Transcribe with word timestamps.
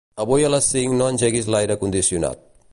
Avui 0.23 0.45
a 0.45 0.49
les 0.53 0.69
cinc 0.75 0.95
no 1.01 1.11
engeguis 1.15 1.53
l'aire 1.57 1.79
condicionat. 1.85 2.45